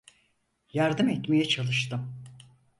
Yardım 0.73 1.09
etmeye 1.09 1.47
çalıştım. 1.47 2.13